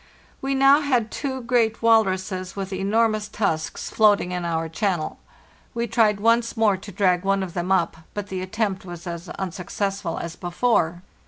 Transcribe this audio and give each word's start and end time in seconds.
We 0.41 0.55
now 0.55 0.79
had 0.81 1.11
two 1.11 1.43
great 1.43 1.83
walruses 1.83 2.55
with 2.55 2.73
enormous 2.73 3.27
tusks 3.27 3.91
LAND 3.91 3.93
AT 3.93 3.93
LAST 3.93 3.97
407 3.97 3.97
floating 3.97 4.31
in 4.31 4.45
our 4.45 4.67
channel. 4.67 5.19
We 5.75 5.85
tried 5.85 6.19
once 6.19 6.57
more 6.57 6.75
to 6.75 6.91
drag 6.91 7.23
one 7.23 7.43
of 7.43 7.53
them 7.53 7.71
up, 7.71 7.97
but 8.15 8.29
the 8.29 8.41
attempt 8.41 8.83
was 8.83 9.05
as 9.05 9.29
unsuccessful 9.29 10.17
as 10.17 10.35
before. 10.35 11.03